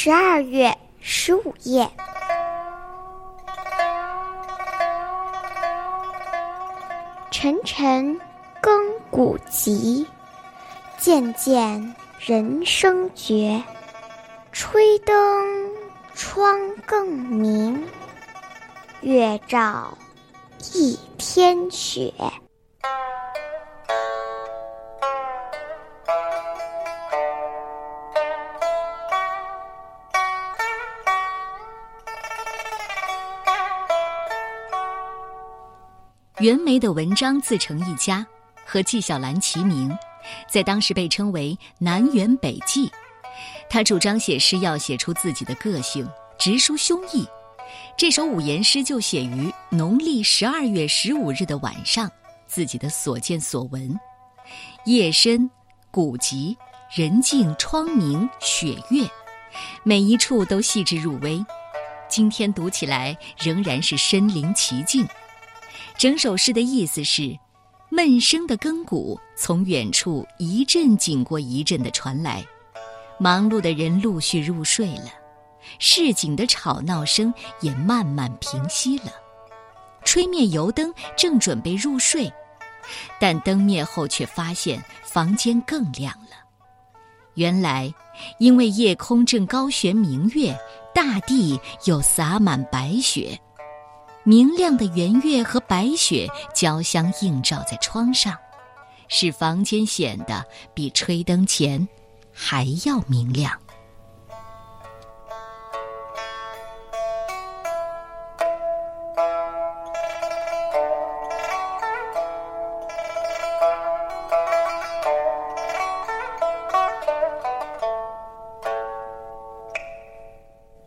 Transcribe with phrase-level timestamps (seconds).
[0.00, 1.90] 十二月十五夜，
[7.32, 8.16] 沉沉
[8.62, 10.06] 更鼓急，
[10.98, 13.60] 渐渐人声绝。
[14.52, 15.16] 吹灯
[16.14, 17.84] 窗更明，
[19.00, 19.98] 月照
[20.74, 22.14] 一天雪。
[36.40, 38.24] 袁枚的文章自成一家，
[38.64, 39.90] 和纪晓岚齐名，
[40.48, 42.88] 在当时被称为南辕北纪。
[43.68, 47.26] 他主张写诗要写出自己的个性，直抒胸臆。
[47.96, 52.08] 这首五言诗就写于农历十二月十五日的晚上，
[52.46, 53.98] 自己的所见所闻。
[54.84, 55.50] 夜深，
[55.90, 56.56] 古寂，
[56.94, 59.04] 人静，窗明，雪月，
[59.82, 61.44] 每一处都细致入微。
[62.08, 65.04] 今天读起来仍然是身临其境。
[65.98, 67.36] 整首诗的意思是：
[67.90, 72.46] 闷声的更鼓从远处一阵紧过一阵的传来，
[73.18, 75.10] 忙碌的人陆续入睡了，
[75.80, 79.10] 市井的吵闹声也慢慢平息了。
[80.04, 82.32] 吹灭油灯，正准备入睡，
[83.18, 86.36] 但灯灭后却发现房间更亮了。
[87.34, 87.92] 原来，
[88.38, 90.56] 因为夜空正高悬明月，
[90.94, 93.36] 大地又洒满白雪。
[94.28, 98.36] 明亮的圆月和白雪交相映照在窗上，
[99.08, 101.88] 使房间显得比吹灯前
[102.30, 103.58] 还要明亮。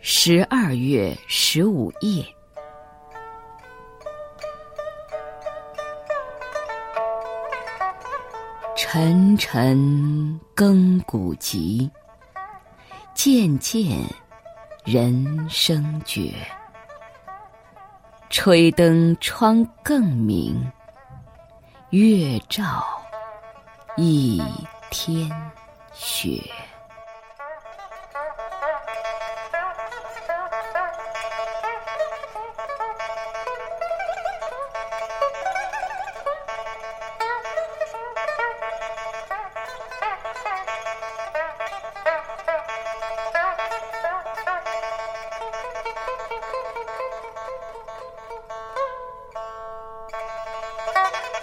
[0.00, 2.24] 十二月十五夜。
[8.76, 11.88] 沉沉更鼓急，
[13.14, 13.86] 渐渐
[14.84, 16.32] 人声绝。
[18.30, 20.60] 吹灯窗更明，
[21.90, 22.84] 月照
[23.96, 24.42] 一
[24.90, 25.30] 天
[25.92, 26.42] 雪。